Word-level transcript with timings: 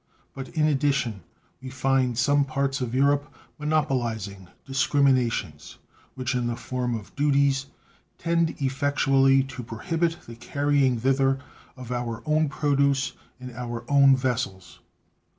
But 0.33 0.49
in 0.57 0.65
addition 0.67 1.21
we 1.61 1.69
find 1.69 2.03
in 2.09 2.15
some 2.15 2.43
parts 2.43 2.81
of 2.81 2.95
Europe 2.95 3.31
monopolizing 3.59 4.47
discriminations, 4.65 5.77
which 6.15 6.33
in 6.33 6.47
the 6.47 6.55
form 6.55 6.95
of 6.95 7.15
duties 7.15 7.67
tend 8.17 8.55
effectually 8.59 9.43
to 9.43 9.61
prohibit 9.61 10.17
the 10.25 10.35
carrying 10.37 10.97
thither 10.97 11.37
our 11.79 12.23
own 12.25 12.49
produce 12.49 13.13
in 13.39 13.53
our 13.53 13.83
own 13.87 14.15
vessels. 14.15 14.79